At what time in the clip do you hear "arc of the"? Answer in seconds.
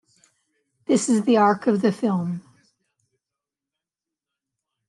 1.37-1.91